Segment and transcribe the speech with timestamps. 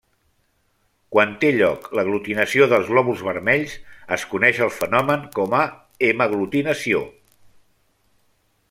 [1.15, 3.77] Quan té lloc l'aglutinació dels glòbuls vermells,
[4.19, 5.63] es coneix el fenomen com a
[6.11, 7.05] hemaglutinació.